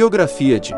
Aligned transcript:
Biografia 0.00 0.58
de 0.58 0.74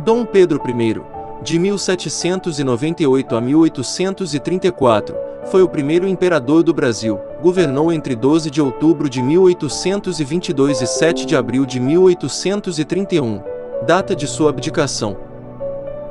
Dom 0.00 0.22
Pedro 0.26 0.60
I, 0.62 1.00
de 1.42 1.58
1798 1.58 3.34
a 3.34 3.40
1834, 3.40 5.16
foi 5.50 5.62
o 5.62 5.68
primeiro 5.68 6.06
imperador 6.06 6.62
do 6.62 6.74
Brasil, 6.74 7.18
governou 7.40 7.90
entre 7.90 8.14
12 8.14 8.50
de 8.50 8.60
outubro 8.60 9.08
de 9.08 9.22
1822 9.22 10.82
e 10.82 10.86
7 10.86 11.24
de 11.24 11.34
abril 11.34 11.64
de 11.64 11.80
1831, 11.80 13.40
data 13.86 14.14
de 14.14 14.26
sua 14.26 14.50
abdicação. 14.50 15.27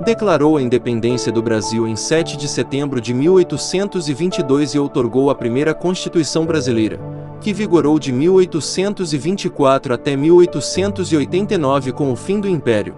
Declarou 0.04 0.58
a 0.58 0.62
independência 0.62 1.32
do 1.32 1.42
Brasil 1.42 1.88
em 1.88 1.96
7 1.96 2.38
de 2.38 2.48
setembro 2.48 3.02
de 3.02 3.16
1822 3.16 4.76
e 4.76 4.80
outorgou 4.80 5.32
a 5.32 5.36
primeira 5.36 5.73
Constituição 5.73 6.46
Brasileira, 6.46 7.00
que 7.42 7.52
vigorou 7.52 7.98
de 7.98 8.12
1824 8.12 9.94
até 9.96 10.16
1889 10.16 11.92
com 11.94 12.12
o 12.12 12.16
fim 12.16 12.40
do 12.40 12.48
Império. 12.48 12.96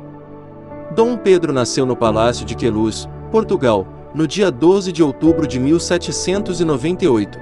Dom 0.93 1.15
Pedro 1.15 1.53
nasceu 1.53 1.85
no 1.85 1.95
Palácio 1.95 2.45
de 2.45 2.53
Queluz, 2.53 3.07
Portugal, 3.31 3.87
no 4.13 4.27
dia 4.27 4.51
12 4.51 4.91
de 4.91 5.01
outubro 5.01 5.47
de 5.47 5.57
1798. 5.57 7.39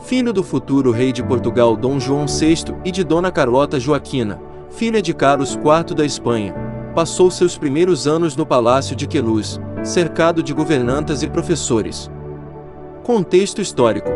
Filho 0.00 0.32
do 0.32 0.42
futuro 0.42 0.90
rei 0.90 1.12
de 1.12 1.22
Portugal 1.22 1.76
Dom 1.76 2.00
João 2.00 2.26
VI 2.26 2.74
e 2.82 2.90
de 2.90 3.04
Dona 3.04 3.30
Carlota 3.30 3.78
Joaquina, 3.78 4.40
filha 4.70 5.02
de 5.02 5.12
Carlos 5.12 5.54
IV 5.54 5.94
da 5.94 6.04
Espanha, 6.04 6.73
passou 6.94 7.30
seus 7.30 7.58
primeiros 7.58 8.06
anos 8.06 8.36
no 8.36 8.46
Palácio 8.46 8.94
de 8.94 9.06
Queluz, 9.06 9.60
cercado 9.82 10.42
de 10.42 10.54
governantas 10.54 11.22
e 11.22 11.28
professores. 11.28 12.10
Contexto 13.02 13.60
histórico: 13.60 14.08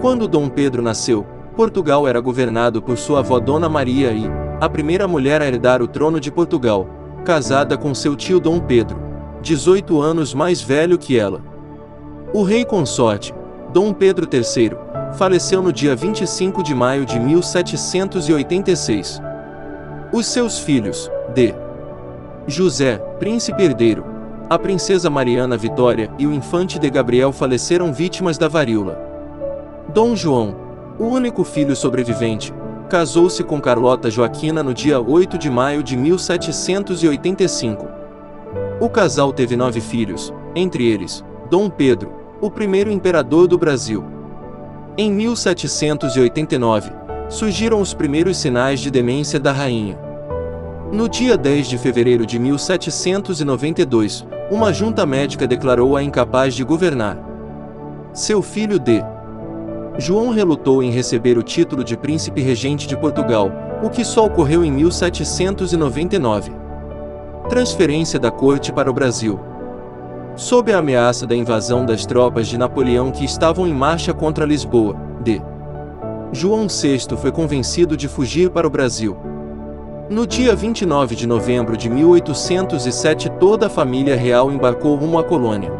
Quando 0.00 0.26
Dom 0.26 0.48
Pedro 0.48 0.80
nasceu, 0.80 1.26
Portugal 1.54 2.08
era 2.08 2.20
governado 2.20 2.80
por 2.80 2.96
sua 2.96 3.18
avó 3.18 3.38
Dona 3.38 3.68
Maria 3.68 4.12
e, 4.12 4.24
a 4.60 4.68
primeira 4.68 5.06
mulher 5.06 5.42
a 5.42 5.46
herdar 5.46 5.82
o 5.82 5.88
trono 5.88 6.18
de 6.18 6.32
Portugal, 6.32 6.88
casada 7.24 7.76
com 7.76 7.94
seu 7.94 8.16
tio 8.16 8.40
Dom 8.40 8.58
Pedro, 8.58 8.98
18 9.42 10.00
anos 10.00 10.32
mais 10.32 10.62
velho 10.62 10.96
que 10.96 11.18
ela. 11.18 11.42
O 12.32 12.42
rei 12.42 12.64
consorte, 12.64 13.34
Dom 13.72 13.92
Pedro 13.92 14.26
III, 14.32 14.72
faleceu 15.16 15.62
no 15.62 15.72
dia 15.72 15.94
25 15.94 16.62
de 16.62 16.74
maio 16.74 17.04
de 17.04 17.20
1786. 17.20 19.20
Os 20.12 20.26
seus 20.26 20.58
filhos, 20.58 21.10
D. 21.34 21.65
José, 22.48 22.98
príncipe 23.18 23.64
herdeiro, 23.64 24.04
a 24.48 24.56
princesa 24.56 25.10
Mariana 25.10 25.56
Vitória 25.56 26.08
e 26.16 26.28
o 26.28 26.32
infante 26.32 26.78
de 26.78 26.88
Gabriel 26.88 27.32
faleceram 27.32 27.92
vítimas 27.92 28.38
da 28.38 28.46
varíola. 28.46 28.96
Dom 29.92 30.14
João, 30.14 30.54
o 30.96 31.06
único 31.06 31.42
filho 31.42 31.74
sobrevivente, 31.74 32.54
casou-se 32.88 33.42
com 33.42 33.60
Carlota 33.60 34.08
Joaquina 34.08 34.62
no 34.62 34.72
dia 34.72 35.00
8 35.00 35.36
de 35.36 35.50
maio 35.50 35.82
de 35.82 35.96
1785. 35.96 37.88
O 38.80 38.88
casal 38.88 39.32
teve 39.32 39.56
nove 39.56 39.80
filhos, 39.80 40.32
entre 40.54 40.86
eles, 40.86 41.24
Dom 41.50 41.68
Pedro, 41.68 42.12
o 42.40 42.48
primeiro 42.48 42.92
imperador 42.92 43.48
do 43.48 43.58
Brasil. 43.58 44.04
Em 44.96 45.10
1789, 45.10 46.92
surgiram 47.28 47.80
os 47.80 47.92
primeiros 47.92 48.36
sinais 48.36 48.78
de 48.78 48.88
demência 48.88 49.40
da 49.40 49.50
rainha. 49.50 50.05
No 50.96 51.10
dia 51.10 51.36
10 51.36 51.68
de 51.68 51.76
fevereiro 51.76 52.24
de 52.24 52.38
1792, 52.38 54.26
uma 54.50 54.72
junta 54.72 55.04
médica 55.04 55.46
declarou-a 55.46 56.02
incapaz 56.02 56.54
de 56.54 56.64
governar. 56.64 57.18
Seu 58.14 58.40
filho 58.40 58.78
D. 58.78 59.04
João 59.98 60.30
relutou 60.30 60.82
em 60.82 60.90
receber 60.90 61.36
o 61.36 61.42
título 61.42 61.84
de 61.84 61.98
príncipe 61.98 62.40
regente 62.40 62.88
de 62.88 62.96
Portugal, 62.96 63.52
o 63.82 63.90
que 63.90 64.02
só 64.06 64.24
ocorreu 64.24 64.64
em 64.64 64.72
1799. 64.72 66.50
Transferência 67.50 68.18
da 68.18 68.30
corte 68.30 68.72
para 68.72 68.90
o 68.90 68.94
Brasil. 68.94 69.38
Sob 70.34 70.72
a 70.72 70.78
ameaça 70.78 71.26
da 71.26 71.36
invasão 71.36 71.84
das 71.84 72.06
tropas 72.06 72.48
de 72.48 72.56
Napoleão 72.56 73.10
que 73.10 73.22
estavam 73.22 73.66
em 73.66 73.74
marcha 73.74 74.14
contra 74.14 74.46
Lisboa, 74.46 74.96
D. 75.20 75.42
João 76.32 76.66
VI 76.66 77.00
foi 77.18 77.30
convencido 77.30 77.98
de 77.98 78.08
fugir 78.08 78.48
para 78.48 78.66
o 78.66 78.70
Brasil. 78.70 79.35
No 80.08 80.24
dia 80.24 80.54
29 80.54 81.16
de 81.16 81.26
novembro 81.26 81.76
de 81.76 81.90
1807, 81.90 83.28
toda 83.40 83.66
a 83.66 83.68
família 83.68 84.14
real 84.14 84.52
embarcou 84.52 84.94
rumo 84.94 85.18
à 85.18 85.24
colônia. 85.24 85.72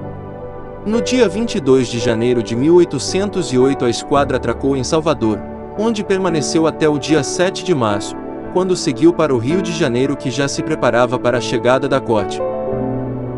No 0.84 1.00
dia 1.00 1.28
22 1.28 1.86
de 1.86 2.00
janeiro 2.00 2.42
de 2.42 2.56
1808, 2.56 3.84
a 3.84 3.88
esquadra 3.88 4.36
atracou 4.36 4.76
em 4.76 4.82
Salvador, 4.82 5.40
onde 5.78 6.02
permaneceu 6.02 6.66
até 6.66 6.88
o 6.88 6.98
dia 6.98 7.22
7 7.22 7.64
de 7.64 7.72
março, 7.72 8.16
quando 8.52 8.74
seguiu 8.74 9.12
para 9.12 9.32
o 9.32 9.38
Rio 9.38 9.62
de 9.62 9.70
Janeiro, 9.70 10.16
que 10.16 10.28
já 10.28 10.48
se 10.48 10.60
preparava 10.60 11.20
para 11.20 11.38
a 11.38 11.40
chegada 11.40 11.88
da 11.88 12.00
corte. 12.00 12.40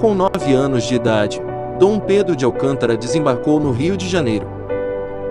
Com 0.01 0.15
nove 0.15 0.55
anos 0.55 0.85
de 0.85 0.95
idade, 0.95 1.39
Dom 1.79 2.01
Pedro 2.01 2.35
de 2.35 2.47
Alcântara 2.47 2.97
desembarcou 2.97 3.61
no 3.61 3.73
Rio 3.73 3.95
de 3.95 4.09
Janeiro. 4.09 4.49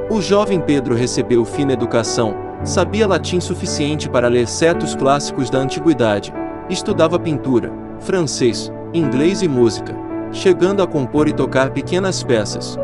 O 0.08 0.22
jovem 0.22 0.62
Pedro 0.62 0.94
recebeu 0.94 1.44
fina 1.44 1.74
educação, 1.74 2.47
Sabia 2.64 3.08
latim 3.08 3.40
suficiente 3.40 4.10
para 4.10 4.28
ler 4.28 4.48
certos 4.48 4.96
clássicos 4.96 5.50
da 5.50 5.60
antiguidade. 5.60 6.34
Estudava 6.70 7.20
pintura, 7.20 7.72
francês, 8.00 8.72
inglês 8.94 9.42
e 9.42 9.48
música, 9.48 9.96
chegando 10.32 10.82
a 10.82 10.88
compor 10.88 11.28
e 11.28 11.34
tocar 11.34 11.70
pequenas 11.70 12.24
peças. 12.24 12.78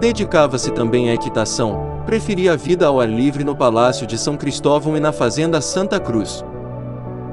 Dedicava-se 0.00 0.72
também 0.72 1.10
à 1.10 1.14
equitação, 1.14 2.02
preferia 2.04 2.52
a 2.52 2.56
vida 2.56 2.86
ao 2.86 3.00
ar 3.00 3.08
livre 3.08 3.44
no 3.44 3.56
Palácio 3.56 4.06
de 4.06 4.18
São 4.18 4.36
Cristóvão 4.36 4.96
e 4.96 5.00
na 5.00 5.12
Fazenda 5.12 5.60
Santa 5.60 6.00
Cruz. 6.00 6.44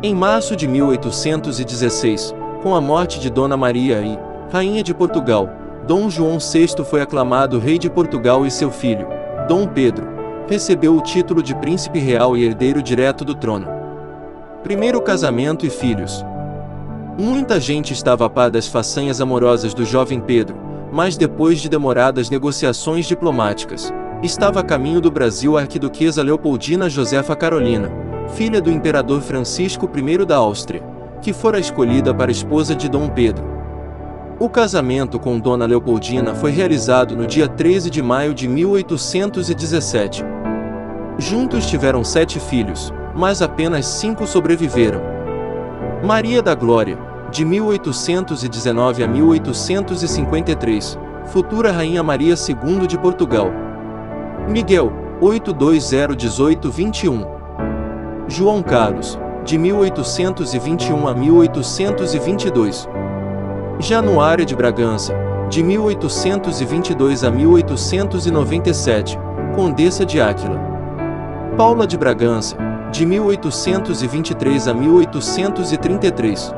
Em 0.03 0.13
março 0.13 0.55
de 0.55 0.67
1816, 0.67 2.33
com 2.61 2.75
a 2.75 2.79
morte 2.79 3.19
de 3.19 3.29
Dona 3.29 3.57
Maria 3.57 3.99
I, 4.01 4.17
Rainha 4.51 4.83
de 4.83 4.93
Portugal, 4.93 5.49
Dom 5.87 6.09
João 6.09 6.37
VI 6.37 6.83
foi 6.85 7.01
aclamado 7.01 7.59
Rei 7.59 7.79
de 7.79 7.89
Portugal 7.89 8.45
e 8.45 8.51
seu 8.51 8.69
filho, 8.69 9.07
Dom 9.47 9.65
Pedro, 9.65 10.18
recebeu 10.49 10.97
o 10.97 11.01
título 11.01 11.43
de 11.43 11.53
príncipe 11.53 11.99
real 11.99 12.35
e 12.35 12.43
herdeiro 12.43 12.81
direto 12.81 13.23
do 13.23 13.35
trono. 13.35 13.67
Primeiro 14.63 14.99
casamento 14.99 15.63
e 15.63 15.69
filhos. 15.69 16.25
Muita 17.19 17.59
gente 17.59 17.93
estava 17.93 18.25
a 18.25 18.29
par 18.29 18.49
das 18.49 18.67
façanhas 18.67 19.21
amorosas 19.21 19.75
do 19.75 19.85
jovem 19.85 20.19
Pedro, 20.19 20.57
mas 20.91 21.15
depois 21.15 21.59
de 21.59 21.69
demoradas 21.69 22.31
negociações 22.31 23.05
diplomáticas, 23.05 23.93
estava 24.23 24.61
a 24.61 24.63
caminho 24.63 24.99
do 24.99 25.11
Brasil 25.11 25.55
a 25.55 25.61
arquiduquesa 25.61 26.23
Leopoldina 26.23 26.89
Josefa 26.89 27.35
Carolina, 27.35 27.91
filha 28.29 28.59
do 28.59 28.71
imperador 28.71 29.21
Francisco 29.21 29.87
I 29.95 30.25
da 30.25 30.37
Áustria, 30.37 30.81
que 31.21 31.31
fora 31.31 31.59
escolhida 31.59 32.11
para 32.11 32.31
esposa 32.31 32.75
de 32.75 32.89
Dom 32.89 33.07
Pedro. 33.07 33.45
O 34.39 34.49
casamento 34.49 35.19
com 35.19 35.39
Dona 35.39 35.67
Leopoldina 35.67 36.33
foi 36.33 36.49
realizado 36.49 37.15
no 37.15 37.27
dia 37.27 37.47
13 37.47 37.89
de 37.91 38.01
maio 38.01 38.33
de 38.33 38.47
1817. 38.47 40.38
Juntos 41.19 41.65
tiveram 41.65 42.01
sete 42.01 42.39
filhos, 42.39 42.93
mas 43.13 43.41
apenas 43.41 43.85
cinco 43.85 44.25
sobreviveram. 44.25 45.01
Maria 46.01 46.41
da 46.41 46.55
Glória, 46.55 46.97
de 47.29 47.43
1819 47.43 49.03
a 49.03 49.07
1853, 49.07 50.97
futura 51.25 51.73
Rainha 51.73 52.01
Maria 52.01 52.35
II 52.35 52.87
de 52.87 52.97
Portugal. 52.97 53.51
Miguel, 54.47 54.93
8201821. 55.21 57.27
João 58.29 58.63
Carlos, 58.63 59.19
de 59.43 59.57
1821 59.57 61.05
a 61.05 61.13
1822. 61.13 62.87
Januária 63.77 64.45
de 64.45 64.55
Bragança, 64.55 65.13
de 65.49 65.61
1822 65.61 67.25
a 67.25 67.31
1897, 67.31 69.19
Condessa 69.53 70.05
de 70.05 70.21
Áquila. 70.21 70.78
Paula 71.59 71.85
de 71.85 71.97
Bragança, 71.97 72.55
de 72.89 73.05
1823 73.05 74.69
a 74.69 74.73
1833. 74.73 76.55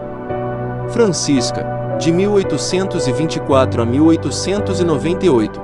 Francisca, 0.92 1.98
de 2.00 2.12
1824 2.12 3.82
a 3.82 3.86
1898. 3.88 5.60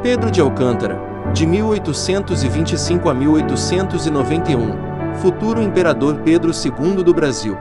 Pedro 0.00 0.30
de 0.30 0.40
Alcântara, 0.40 0.96
de 1.34 1.44
1825 1.44 3.08
a 3.08 3.14
1891, 3.14 5.14
futuro 5.16 5.60
imperador 5.60 6.20
Pedro 6.24 6.52
II 6.52 7.02
do 7.02 7.12
Brasil. 7.12 7.58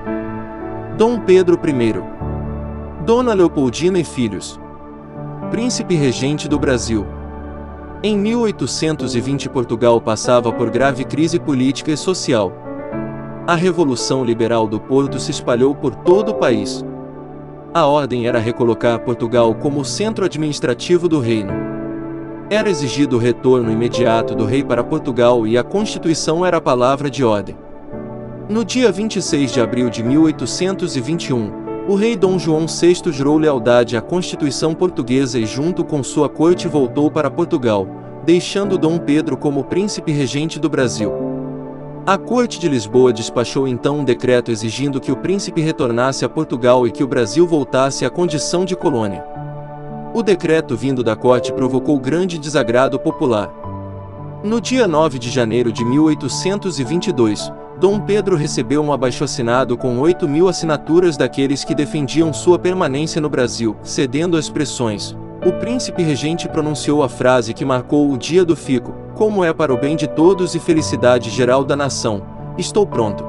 Dom 0.99 1.19
Pedro 1.19 1.59
I. 1.65 1.95
Dona 3.03 3.33
Leopoldina 3.33 3.97
e 3.97 4.03
filhos. 4.03 4.59
Príncipe 5.49 5.95
regente 5.95 6.47
do 6.47 6.59
Brasil. 6.59 7.07
Em 8.07 8.15
1820 8.15 9.49
Portugal 9.49 9.99
passava 9.99 10.53
por 10.53 10.69
grave 10.69 11.03
crise 11.03 11.39
política 11.39 11.91
e 11.91 11.97
social. 11.97 12.53
A 13.47 13.55
Revolução 13.55 14.23
Liberal 14.23 14.67
do 14.67 14.79
Porto 14.79 15.19
se 15.19 15.31
espalhou 15.31 15.73
por 15.73 15.95
todo 15.95 16.29
o 16.29 16.35
país. 16.35 16.85
A 17.73 17.87
ordem 17.87 18.27
era 18.27 18.37
recolocar 18.37 18.99
Portugal 18.99 19.55
como 19.55 19.83
centro 19.83 20.23
administrativo 20.23 21.09
do 21.09 21.19
reino. 21.19 21.51
Era 22.47 22.69
exigido 22.69 23.15
o 23.15 23.19
retorno 23.19 23.71
imediato 23.71 24.35
do 24.35 24.45
rei 24.45 24.63
para 24.63 24.83
Portugal 24.83 25.47
e 25.47 25.57
a 25.57 25.63
Constituição 25.63 26.45
era 26.45 26.57
a 26.57 26.61
palavra 26.61 27.09
de 27.09 27.23
ordem. 27.23 27.57
No 28.47 28.63
dia 28.63 28.91
26 28.91 29.51
de 29.51 29.59
abril 29.59 29.89
de 29.89 30.03
1821, 30.03 31.64
o 31.87 31.93
rei 31.93 32.15
Dom 32.15 32.39
João 32.39 32.65
VI 32.65 33.11
jurou 33.11 33.37
lealdade 33.37 33.95
à 33.95 34.01
Constituição 34.01 34.73
portuguesa 34.73 35.37
e 35.37 35.45
junto 35.45 35.83
com 35.83 36.01
sua 36.01 36.27
corte 36.27 36.67
voltou 36.67 37.11
para 37.11 37.29
Portugal, 37.29 37.87
deixando 38.25 38.77
Dom 38.77 38.97
Pedro 38.97 39.37
como 39.37 39.63
príncipe 39.63 40.11
regente 40.11 40.59
do 40.59 40.67
Brasil. 40.67 41.13
A 42.07 42.17
Corte 42.17 42.59
de 42.59 42.67
Lisboa 42.67 43.13
despachou 43.13 43.67
então 43.67 43.99
um 43.99 44.03
decreto 44.03 44.51
exigindo 44.51 44.99
que 44.99 45.11
o 45.11 45.15
príncipe 45.15 45.61
retornasse 45.61 46.25
a 46.25 46.29
Portugal 46.29 46.87
e 46.87 46.91
que 46.91 47.03
o 47.03 47.07
Brasil 47.07 47.45
voltasse 47.45 48.03
à 48.03 48.09
condição 48.09 48.65
de 48.65 48.75
colônia. 48.75 49.23
O 50.13 50.23
decreto 50.23 50.75
vindo 50.75 51.03
da 51.03 51.15
corte 51.15 51.53
provocou 51.53 51.99
grande 51.99 52.39
desagrado 52.39 52.99
popular. 52.99 53.51
No 54.43 54.61
dia 54.61 54.87
9 54.87 55.19
de 55.19 55.29
janeiro 55.29 55.71
de 55.71 55.83
1822, 55.83 57.51
Dom 57.77 57.99
Pedro 57.99 58.37
recebeu 58.37 58.81
um 58.81 58.93
abaixo-assinado 58.93 59.77
com 59.77 59.99
8 59.99 60.29
mil 60.29 60.47
assinaturas 60.47 61.17
daqueles 61.17 61.65
que 61.65 61.75
defendiam 61.75 62.31
sua 62.31 62.57
permanência 62.57 63.19
no 63.19 63.29
Brasil, 63.29 63.75
cedendo 63.83 64.37
às 64.37 64.49
pressões. 64.49 65.13
O 65.45 65.51
príncipe 65.51 66.01
regente 66.01 66.47
pronunciou 66.47 67.03
a 67.03 67.09
frase 67.09 67.53
que 67.53 67.65
marcou 67.65 68.09
o 68.09 68.17
dia 68.17 68.45
do 68.45 68.55
fico, 68.55 68.95
como 69.13 69.43
é 69.43 69.53
para 69.53 69.73
o 69.73 69.77
bem 69.77 69.97
de 69.97 70.07
todos 70.07 70.55
e 70.55 70.59
felicidade 70.59 71.29
geral 71.29 71.65
da 71.65 71.75
nação. 71.75 72.21
Estou 72.57 72.87
pronto. 72.87 73.25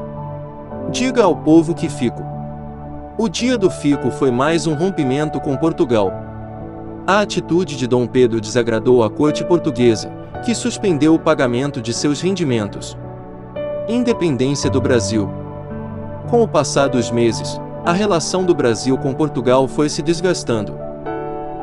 Diga 0.93 1.25
ao 1.25 1.35
povo 1.35 1.75
que 1.75 1.89
fico. 1.89 2.23
O 3.19 3.29
dia 3.29 3.59
do 3.59 3.69
fico 3.69 4.13
foi 4.13 4.31
mais 4.31 4.69
um 4.69 4.75
rompimento 4.75 5.41
com 5.41 5.57
Portugal. 5.57 6.13
A 7.05 7.21
atitude 7.21 7.77
de 7.77 7.89
Dom 7.89 8.07
Pedro 8.07 8.41
desagradou 8.41 9.03
a 9.03 9.11
corte 9.11 9.45
portuguesa, 9.45 10.09
que 10.45 10.55
suspendeu 10.55 11.15
o 11.15 11.19
pagamento 11.19 11.83
de 11.83 11.93
seus 11.93 12.21
rendimentos. 12.21 12.97
Independência 13.89 14.69
do 14.69 14.81
Brasil. 14.81 15.31
Com 16.29 16.43
o 16.43 16.49
passar 16.49 16.89
dos 16.89 17.09
meses, 17.09 17.57
a 17.85 17.93
relação 17.93 18.43
do 18.45 18.53
Brasil 18.53 18.99
com 18.99 19.15
Portugal 19.15 19.69
foi 19.69 19.89
se 19.89 20.03
desgastando. 20.03 20.77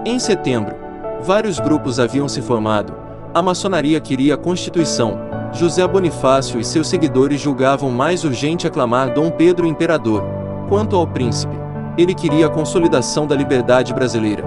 Em 0.05 0.17
setembro, 0.17 0.73
vários 1.21 1.59
grupos 1.59 1.99
haviam 1.99 2.29
se 2.29 2.41
formado. 2.41 2.93
A 3.33 3.41
maçonaria 3.41 3.99
queria 3.99 4.35
a 4.35 4.37
Constituição. 4.37 5.19
José 5.51 5.85
Bonifácio 5.85 6.61
e 6.61 6.63
seus 6.63 6.87
seguidores 6.87 7.41
julgavam 7.41 7.91
mais 7.91 8.23
urgente 8.23 8.65
aclamar 8.65 9.13
Dom 9.13 9.29
Pedro 9.29 9.67
imperador. 9.67 10.23
Quanto 10.69 10.95
ao 10.95 11.05
príncipe, 11.05 11.57
ele 11.97 12.15
queria 12.15 12.47
a 12.47 12.49
consolidação 12.49 13.27
da 13.27 13.35
liberdade 13.35 13.93
brasileira. 13.93 14.45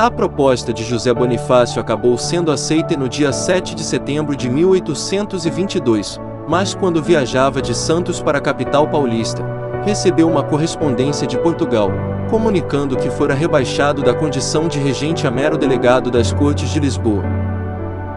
A 0.00 0.10
proposta 0.10 0.72
de 0.72 0.82
José 0.82 1.14
Bonifácio 1.14 1.80
acabou 1.80 2.18
sendo 2.18 2.50
aceita 2.50 2.96
no 2.96 3.08
dia 3.08 3.32
7 3.32 3.72
de 3.76 3.84
setembro 3.84 4.34
de 4.34 4.50
1822, 4.50 6.20
mas 6.48 6.74
quando 6.74 7.02
viajava 7.02 7.62
de 7.62 7.74
Santos 7.74 8.20
para 8.20 8.38
a 8.38 8.40
capital 8.40 8.88
paulista, 8.88 9.44
recebeu 9.84 10.28
uma 10.28 10.42
correspondência 10.42 11.26
de 11.26 11.38
Portugal, 11.38 11.90
comunicando 12.28 12.96
que 12.96 13.10
fora 13.10 13.34
rebaixado 13.34 14.02
da 14.02 14.14
condição 14.14 14.68
de 14.68 14.78
regente 14.78 15.26
a 15.26 15.30
mero 15.30 15.58
delegado 15.58 16.10
das 16.10 16.32
Cortes 16.32 16.70
de 16.70 16.80
Lisboa. 16.80 17.24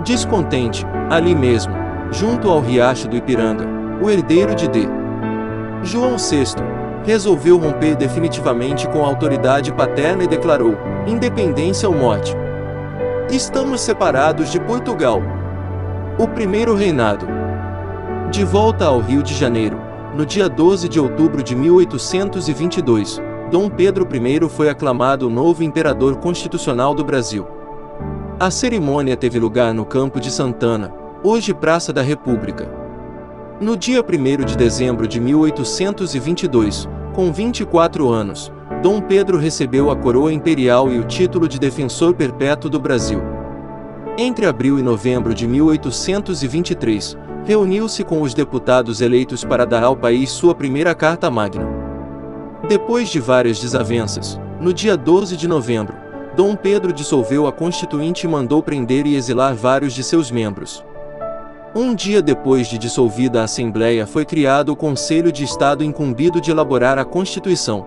Descontente, 0.03 0.85
ali 1.09 1.33
mesmo, 1.33 1.73
junto 2.11 2.49
ao 2.49 2.61
riacho 2.61 3.07
do 3.07 3.15
Ipiranga, 3.15 3.65
o 4.01 4.09
herdeiro 4.09 4.53
de 4.53 4.67
D. 4.67 4.87
João 5.81 6.17
VI 6.17 6.55
resolveu 7.03 7.57
romper 7.57 7.95
definitivamente 7.95 8.87
com 8.89 9.03
a 9.03 9.07
autoridade 9.07 9.71
paterna 9.71 10.23
e 10.23 10.27
declarou: 10.27 10.75
independência 11.05 11.87
ou 11.87 11.95
morte. 11.95 12.35
Estamos 13.29 13.81
separados 13.81 14.51
de 14.51 14.59
Portugal. 14.59 15.21
O 16.17 16.27
primeiro 16.27 16.75
reinado. 16.75 17.27
De 18.31 18.43
volta 18.43 18.85
ao 18.85 18.99
Rio 18.99 19.21
de 19.21 19.33
Janeiro, 19.33 19.79
no 20.15 20.25
dia 20.25 20.49
12 20.49 20.89
de 20.89 20.99
outubro 20.99 21.43
de 21.43 21.55
1822, 21.55 23.21
Dom 23.51 23.69
Pedro 23.69 24.07
I 24.11 24.49
foi 24.49 24.67
aclamado 24.67 25.27
o 25.27 25.29
novo 25.29 25.63
imperador 25.63 26.17
constitucional 26.17 26.93
do 26.93 27.03
Brasil. 27.03 27.47
A 28.39 28.49
cerimônia 28.49 29.15
teve 29.15 29.39
lugar 29.39 29.73
no 29.73 29.85
Campo 29.85 30.19
de 30.19 30.31
Santana, 30.31 30.93
hoje 31.23 31.53
Praça 31.53 31.93
da 31.93 32.01
República. 32.01 32.67
No 33.61 33.77
dia 33.77 34.01
1 34.01 34.43
de 34.43 34.57
dezembro 34.57 35.07
de 35.07 35.21
1822, 35.21 36.89
com 37.13 37.31
24 37.31 38.09
anos, 38.09 38.51
Dom 38.81 38.99
Pedro 38.99 39.37
recebeu 39.37 39.89
a 39.89 39.95
coroa 39.95 40.33
imperial 40.33 40.91
e 40.91 40.97
o 40.99 41.05
título 41.05 41.47
de 41.47 41.59
defensor 41.59 42.13
perpétuo 42.15 42.69
do 42.69 42.79
Brasil. 42.79 43.21
Entre 44.17 44.45
abril 44.45 44.79
e 44.79 44.81
novembro 44.81 45.33
de 45.33 45.47
1823, 45.47 47.17
reuniu-se 47.45 48.03
com 48.03 48.23
os 48.23 48.33
deputados 48.33 49.01
eleitos 49.01 49.43
para 49.43 49.65
dar 49.65 49.83
ao 49.83 49.95
país 49.95 50.31
sua 50.31 50.55
primeira 50.55 50.95
Carta 50.95 51.29
Magna. 51.29 51.63
Depois 52.67 53.09
de 53.09 53.19
várias 53.19 53.59
desavenças, 53.59 54.39
no 54.59 54.73
dia 54.73 54.97
12 54.97 55.37
de 55.37 55.47
novembro, 55.47 55.95
Dom 56.35 56.55
Pedro 56.55 56.91
dissolveu 56.91 57.45
a 57.45 57.51
Constituinte 57.51 58.25
e 58.25 58.29
mandou 58.29 58.63
prender 58.63 59.05
e 59.05 59.15
exilar 59.15 59.53
vários 59.53 59.93
de 59.93 60.03
seus 60.03 60.31
membros. 60.31 60.83
Um 61.75 61.93
dia 61.93 62.19
depois 62.19 62.67
de 62.67 62.79
dissolvida 62.79 63.41
a 63.41 63.43
Assembleia 63.43 64.07
foi 64.07 64.25
criado 64.25 64.69
o 64.69 64.75
Conselho 64.75 65.31
de 65.31 65.43
Estado 65.43 65.83
incumbido 65.83 66.41
de 66.41 66.49
elaborar 66.49 66.97
a 66.97 67.05
Constituição. 67.05 67.85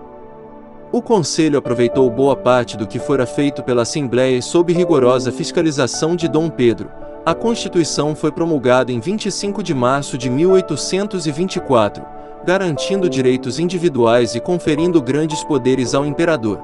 O 0.89 1.01
Conselho 1.01 1.59
aproveitou 1.59 2.09
boa 2.09 2.35
parte 2.35 2.77
do 2.77 2.87
que 2.87 2.97
fora 2.97 3.25
feito 3.25 3.61
pela 3.61 3.81
Assembleia 3.81 4.41
sob 4.41 4.71
rigorosa 4.71 5.31
fiscalização 5.31 6.15
de 6.15 6.29
Dom 6.29 6.49
Pedro. 6.49 6.89
A 7.25 7.35
Constituição 7.35 8.15
foi 8.15 8.31
promulgada 8.31 8.91
em 8.91 8.99
25 8.99 9.61
de 9.61 9.73
março 9.73 10.17
de 10.17 10.29
1824, 10.29 12.03
garantindo 12.45 13.09
direitos 13.09 13.59
individuais 13.59 14.35
e 14.35 14.39
conferindo 14.39 15.01
grandes 15.01 15.43
poderes 15.43 15.93
ao 15.93 16.05
imperador. 16.05 16.61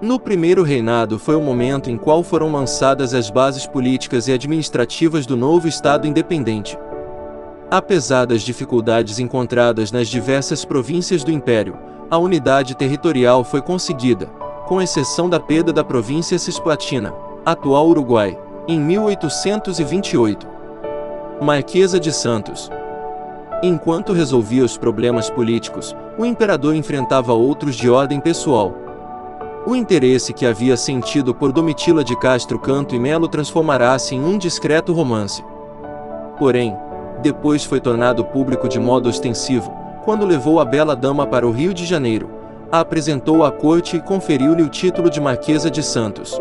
No 0.00 0.18
primeiro 0.18 0.62
reinado 0.62 1.18
foi 1.18 1.36
o 1.36 1.42
momento 1.42 1.90
em 1.90 1.98
qual 1.98 2.22
foram 2.22 2.50
lançadas 2.50 3.12
as 3.12 3.30
bases 3.30 3.66
políticas 3.66 4.26
e 4.26 4.32
administrativas 4.32 5.26
do 5.26 5.36
novo 5.36 5.68
Estado 5.68 6.06
independente. 6.06 6.78
Apesar 7.70 8.24
das 8.24 8.42
dificuldades 8.42 9.18
encontradas 9.18 9.92
nas 9.92 10.08
diversas 10.08 10.64
províncias 10.64 11.22
do 11.22 11.30
Império, 11.30 11.76
a 12.10 12.16
unidade 12.16 12.74
territorial 12.74 13.44
foi 13.44 13.60
conseguida, 13.60 14.26
com 14.66 14.80
exceção 14.80 15.28
da 15.28 15.38
perda 15.38 15.72
da 15.72 15.84
província 15.84 16.38
Cisplatina, 16.38 17.12
atual 17.44 17.88
Uruguai, 17.88 18.38
em 18.68 18.78
1828. 18.78 20.46
Marquesa 21.40 21.98
de 21.98 22.12
Santos. 22.12 22.70
Enquanto 23.62 24.12
resolvia 24.12 24.64
os 24.64 24.76
problemas 24.76 25.28
políticos, 25.28 25.96
o 26.16 26.24
imperador 26.24 26.76
enfrentava 26.76 27.32
outros 27.32 27.74
de 27.74 27.90
ordem 27.90 28.20
pessoal 28.20 28.88
o 29.68 29.76
interesse 29.76 30.32
que 30.32 30.46
havia 30.46 30.78
sentido 30.78 31.34
por 31.34 31.52
Domitila 31.52 32.02
de 32.02 32.16
Castro 32.16 32.58
Canto 32.58 32.94
e 32.94 32.98
Melo 32.98 33.28
transformará-se 33.28 34.14
em 34.14 34.24
um 34.24 34.38
discreto 34.38 34.94
romance. 34.94 35.44
Porém, 36.38 36.74
depois 37.20 37.64
foi 37.64 37.78
tornado 37.78 38.24
público 38.24 38.66
de 38.66 38.80
modo 38.80 39.10
ostensivo, 39.10 39.70
quando 40.06 40.24
levou 40.24 40.58
a 40.58 40.64
bela 40.64 40.96
dama 40.96 41.26
para 41.26 41.46
o 41.46 41.50
Rio 41.50 41.74
de 41.74 41.84
Janeiro, 41.84 42.30
a 42.72 42.80
apresentou 42.80 43.44
à 43.44 43.52
corte 43.52 43.98
e 43.98 44.00
conferiu-lhe 44.00 44.62
o 44.62 44.70
título 44.70 45.10
de 45.10 45.20
Marquesa 45.20 45.70
de 45.70 45.82
Santos. 45.82 46.40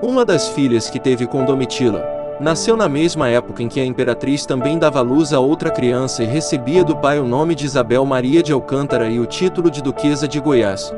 Uma 0.00 0.24
das 0.24 0.48
filhas 0.50 0.88
que 0.88 1.00
teve 1.00 1.26
com 1.26 1.44
Domitila, 1.44 2.04
nasceu 2.40 2.76
na 2.76 2.88
mesma 2.88 3.28
época 3.28 3.64
em 3.64 3.68
que 3.68 3.80
a 3.80 3.84
imperatriz 3.84 4.46
também 4.46 4.78
dava 4.78 5.00
luz 5.00 5.32
a 5.32 5.40
outra 5.40 5.70
criança 5.70 6.22
e 6.22 6.26
recebia 6.26 6.84
do 6.84 6.96
pai 6.96 7.18
o 7.18 7.24
nome 7.24 7.52
de 7.52 7.64
Isabel 7.64 8.04
Maria 8.06 8.40
de 8.40 8.52
Alcântara 8.52 9.08
e 9.08 9.18
o 9.18 9.26
título 9.26 9.68
de 9.68 9.82
Duquesa 9.82 10.28
de 10.28 10.38
Goiás. 10.38 10.94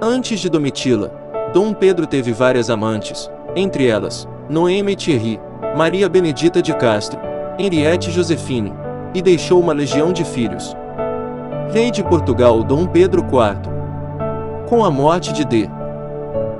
Antes 0.00 0.38
de 0.38 0.48
Domitila, 0.48 1.12
Dom 1.52 1.74
Pedro 1.74 2.06
teve 2.06 2.32
várias 2.32 2.70
amantes, 2.70 3.28
entre 3.56 3.88
elas, 3.88 4.28
Noemi 4.48 4.94
Thierry, 4.94 5.40
Maria 5.76 6.08
Benedita 6.08 6.62
de 6.62 6.72
Castro, 6.72 7.18
Henriette 7.58 8.12
Josefine, 8.12 8.72
e 9.12 9.20
deixou 9.20 9.60
uma 9.60 9.72
legião 9.72 10.12
de 10.12 10.22
filhos. 10.22 10.76
Rei 11.72 11.90
de 11.90 12.04
Portugal 12.04 12.62
Dom 12.62 12.86
Pedro 12.86 13.22
IV. 13.22 13.72
Com 14.68 14.84
a 14.84 14.90
morte 14.90 15.32
de 15.32 15.44
D. 15.44 15.68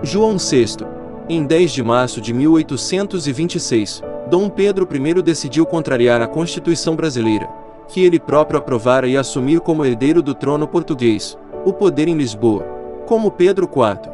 João 0.02 0.36
VI, 0.36 0.93
em 1.28 1.44
10 1.44 1.72
de 1.72 1.82
março 1.82 2.20
de 2.20 2.34
1826, 2.34 4.02
Dom 4.28 4.48
Pedro 4.48 4.86
I 4.92 5.22
decidiu 5.22 5.64
contrariar 5.64 6.20
a 6.20 6.26
Constituição 6.26 6.94
brasileira, 6.94 7.48
que 7.88 8.04
ele 8.04 8.18
próprio 8.18 8.58
aprovara 8.58 9.06
e 9.06 9.16
assumir 9.16 9.60
como 9.60 9.84
herdeiro 9.84 10.22
do 10.22 10.34
trono 10.34 10.66
português, 10.68 11.38
o 11.64 11.72
poder 11.72 12.08
em 12.08 12.14
Lisboa 12.14 12.74
como 13.06 13.30
Pedro 13.30 13.66
IV. 13.66 14.10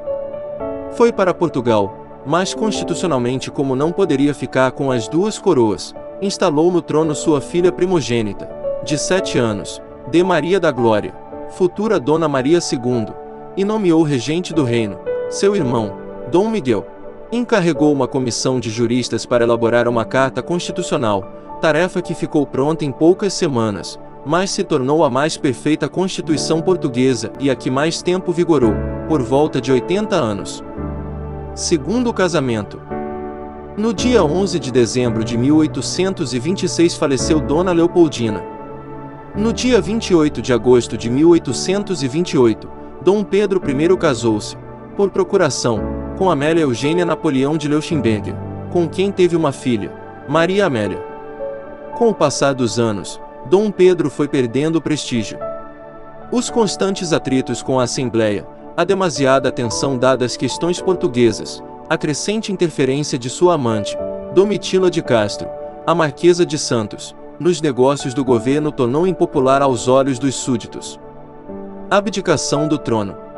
Foi 0.92 1.12
para 1.12 1.34
Portugal, 1.34 1.96
mas 2.26 2.54
constitucionalmente, 2.54 3.50
como 3.50 3.76
não 3.76 3.92
poderia 3.92 4.34
ficar 4.34 4.72
com 4.72 4.90
as 4.90 5.08
duas 5.08 5.38
coroas, 5.38 5.94
instalou 6.20 6.70
no 6.70 6.82
trono 6.82 7.14
sua 7.14 7.40
filha 7.40 7.72
primogênita, 7.72 8.48
de 8.84 8.98
sete 8.98 9.38
anos, 9.38 9.80
de 10.10 10.22
Maria 10.22 10.58
da 10.58 10.70
Glória, 10.70 11.14
futura 11.50 12.00
Dona 12.00 12.28
Maria 12.28 12.58
II, 12.58 13.06
e 13.56 13.64
nomeou 13.64 14.02
regente 14.02 14.52
do 14.52 14.64
reino, 14.64 14.98
seu 15.28 15.54
irmão, 15.54 15.96
Dom 16.30 16.48
Miguel. 16.48 16.86
Encarregou 17.32 17.92
uma 17.92 18.08
comissão 18.08 18.58
de 18.58 18.68
juristas 18.70 19.24
para 19.24 19.44
elaborar 19.44 19.86
uma 19.86 20.04
carta 20.04 20.42
constitucional, 20.42 21.22
tarefa 21.60 22.02
que 22.02 22.12
ficou 22.12 22.44
pronta 22.44 22.84
em 22.84 22.90
poucas 22.90 23.32
semanas, 23.34 24.00
mas 24.26 24.50
se 24.50 24.64
tornou 24.64 25.04
a 25.04 25.10
mais 25.10 25.36
perfeita 25.36 25.88
Constituição 25.88 26.60
portuguesa 26.60 27.30
e 27.38 27.48
a 27.48 27.54
que 27.54 27.70
mais 27.70 28.02
tempo 28.02 28.32
vigorou, 28.32 28.74
por 29.08 29.22
volta 29.22 29.60
de 29.60 29.70
80 29.70 30.16
anos. 30.16 30.64
Segundo 31.54 32.12
casamento. 32.12 32.82
No 33.76 33.94
dia 33.94 34.24
11 34.24 34.58
de 34.58 34.72
dezembro 34.72 35.22
de 35.22 35.38
1826 35.38 36.96
faleceu 36.96 37.40
Dona 37.40 37.70
Leopoldina. 37.70 38.42
No 39.36 39.52
dia 39.52 39.80
28 39.80 40.42
de 40.42 40.52
agosto 40.52 40.98
de 40.98 41.08
1828, 41.08 42.68
Dom 43.04 43.22
Pedro 43.22 43.62
I 43.64 43.96
casou-se, 43.96 44.56
por 44.96 45.10
procuração, 45.10 45.99
com 46.20 46.30
Amélia 46.30 46.60
Eugênia 46.60 47.06
Napoleão 47.06 47.56
de 47.56 47.66
Leuchtenberger, 47.66 48.34
com 48.70 48.86
quem 48.86 49.10
teve 49.10 49.34
uma 49.34 49.52
filha, 49.52 49.90
Maria 50.28 50.66
Amélia. 50.66 51.02
Com 51.96 52.10
o 52.10 52.14
passar 52.14 52.52
dos 52.52 52.78
anos, 52.78 53.18
Dom 53.48 53.70
Pedro 53.70 54.10
foi 54.10 54.28
perdendo 54.28 54.82
prestígio. 54.82 55.38
Os 56.30 56.50
constantes 56.50 57.14
atritos 57.14 57.62
com 57.62 57.80
a 57.80 57.84
Assembleia, 57.84 58.46
a 58.76 58.84
demasiada 58.84 59.48
atenção 59.48 59.96
dada 59.96 60.26
às 60.26 60.36
questões 60.36 60.78
portuguesas, 60.78 61.62
a 61.88 61.96
crescente 61.96 62.52
interferência 62.52 63.18
de 63.18 63.30
sua 63.30 63.54
amante, 63.54 63.96
Domitila 64.34 64.90
de 64.90 65.00
Castro, 65.00 65.48
a 65.86 65.94
Marquesa 65.94 66.44
de 66.44 66.58
Santos, 66.58 67.16
nos 67.38 67.62
negócios 67.62 68.12
do 68.12 68.22
governo 68.22 68.70
tornou 68.70 69.06
impopular 69.06 69.62
aos 69.62 69.88
olhos 69.88 70.18
dos 70.18 70.34
súditos. 70.34 71.00
Abdicação 71.90 72.68
do 72.68 72.76
trono. 72.76 73.29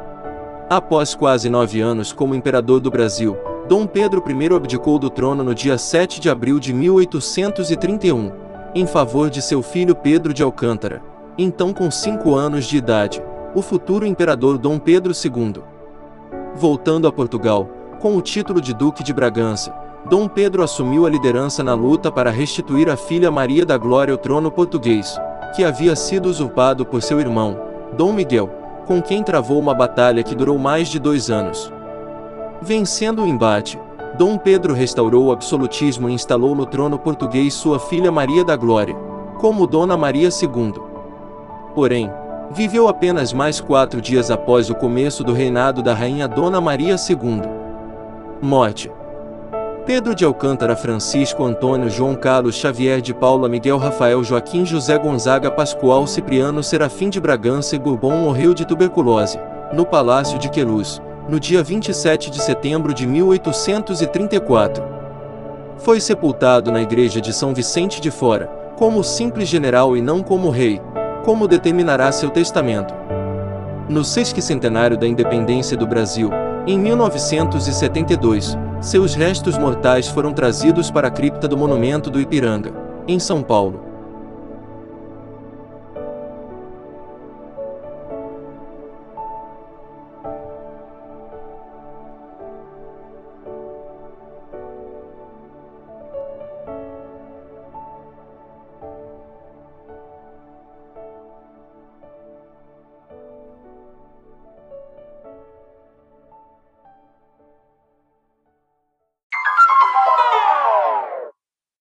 Após 0.71 1.15
quase 1.15 1.51
nove 1.51 1.81
anos 1.81 2.13
como 2.13 2.35
imperador 2.35 2.81
do 2.81 2.91
Brasil, 2.91 3.37
Dom 3.69 3.87
Pedro 3.87 4.23
I 4.27 4.55
abdicou 4.55 4.99
do 4.99 5.11
trono 5.11 5.45
no 5.45 5.55
dia 5.55 5.77
7 5.77 6.21
de 6.21 6.31
abril 6.31 6.59
de 6.59 6.73
1831, 6.73 8.33
em 8.75 8.87
favor 8.87 9.29
de 9.29 9.43
seu 9.43 9.63
filho 9.63 9.95
Pedro 9.95 10.33
de 10.33 10.43
Alcântara, 10.43 11.03
então 11.37 11.73
com 11.73 11.91
cinco 11.91 12.35
anos 12.35 12.65
de 12.65 12.77
idade, 12.77 13.23
o 13.55 13.61
futuro 13.61 14.07
imperador 14.07 14.57
Dom 14.57 14.79
Pedro 14.79 15.13
II. 15.13 15.63
Voltando 16.55 17.07
a 17.07 17.13
Portugal, 17.13 17.69
com 18.01 18.17
o 18.17 18.23
título 18.23 18.61
de 18.61 18.73
Duque 18.73 19.03
de 19.03 19.13
Bragança, 19.13 19.75
Dom 20.09 20.27
Pedro 20.27 20.63
assumiu 20.63 21.07
a 21.07 21.11
liderança 21.11 21.63
na 21.63 21.75
luta 21.75 22.11
para 22.11 22.31
restituir 22.31 22.89
a 22.89 22.97
filha 22.97 23.31
Maria 23.31 23.65
da 23.65 23.77
Glória 23.77 24.13
ao 24.13 24.19
trono 24.19 24.51
português, 24.51 25.19
que 25.55 25.65
havia 25.65 25.95
sido 25.95 26.27
usurpado 26.27 26.85
por 26.85 27.03
seu 27.03 27.21
irmão, 27.21 27.61
Dom 27.97 28.13
Miguel, 28.13 28.62
com 28.87 29.01
quem 29.01 29.23
travou 29.23 29.59
uma 29.59 29.75
batalha 29.75 30.23
que 30.23 30.35
durou 30.35 30.59
mais 30.59 30.89
de 30.89 30.99
dois 30.99 31.31
anos. 31.31 31.73
Vencendo 32.61 33.23
o 33.23 33.27
embate, 33.27 33.79
Dom 34.19 34.37
Pedro 34.37 34.75
restaurou 34.75 35.27
o 35.27 35.33
absolutismo 35.33 36.09
e 36.09 36.13
instalou 36.13 36.55
no 36.55 36.67
trono 36.67 36.99
português 36.99 37.55
sua 37.55 37.79
filha 37.79 38.13
Maria 38.13 38.45
da 38.45 38.57
Glória, 38.57 38.95
como 39.39 39.67
Dona 39.67 39.97
Maria 39.97 40.29
II. 40.29 40.75
Porém, 41.75 42.11
viveu 42.51 42.89
apenas 42.89 43.33
mais 43.33 43.61
quatro 43.61 44.01
dias 44.01 44.31
após 44.31 44.69
o 44.71 44.75
começo 44.75 45.25
do 45.25 45.33
reinado 45.33 45.83
da 45.83 45.95
rainha 45.95 46.29
Dona 46.29 46.61
Maria 46.61 46.97
II. 46.97 47.43
Morte 48.41 48.91
Pedro 49.85 50.15
de 50.15 50.25
Alcântara 50.25 50.77
Francisco 50.77 51.45
Antônio 51.45 51.91
João 51.91 52.15
Carlos 52.15 52.55
Xavier 52.55 53.01
de 53.01 53.13
Paula 53.13 53.49
Miguel 53.49 53.79
Rafael 53.79 54.23
Joaquim 54.23 54.65
José 54.65 54.97
Gonzaga 54.97 55.51
Pascoal 55.51 56.07
Cipriano 56.07 56.63
Serafim 56.63 57.11
de 57.11 57.21
Bragança 57.21 57.75
e 57.75 57.81
Bourbon 57.81 58.17
morreu 58.19 58.55
de 58.55 58.65
tuberculose, 58.65 59.41
no 59.73 59.85
Palácio 59.85 60.39
de 60.39 60.49
Queluz, 60.49 61.03
no 61.29 61.41
dia 61.41 61.65
27 61.65 62.31
de 62.31 62.41
setembro 62.41 62.95
de 62.95 63.09
1834. 63.09 64.85
Foi 65.79 66.01
sepultado 66.01 66.71
na 66.71 66.81
igreja 66.81 67.21
de 67.21 67.33
São 67.33 67.53
Vicente 67.53 68.01
de 68.01 68.13
Fora, 68.13 68.47
como 68.77 69.03
simples 69.03 69.49
general 69.49 69.97
e 69.97 70.01
não 70.01 70.23
como 70.23 70.49
rei, 70.49 70.81
como 71.25 71.49
determinará 71.49 72.13
seu 72.13 72.31
testamento. 72.31 72.95
No 73.89 74.05
sesquicentenário 74.05 74.97
da 74.97 75.09
independência 75.09 75.77
do 75.77 75.89
Brasil, 75.89 76.31
em 76.69 76.79
1972, 76.79 78.57
seus 78.83 79.15
restos 79.15 79.57
mortais 79.57 80.09
foram 80.09 80.33
trazidos 80.33 80.91
para 80.91 81.07
a 81.07 81.11
cripta 81.11 81.47
do 81.47 81.57
Monumento 81.57 82.11
do 82.11 82.21
Ipiranga, 82.21 82.73
em 83.07 83.17
São 83.17 83.41
Paulo. 83.41 83.92